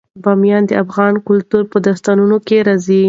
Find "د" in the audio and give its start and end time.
0.67-0.71